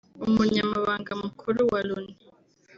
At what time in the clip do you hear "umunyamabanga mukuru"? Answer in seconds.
0.27-1.59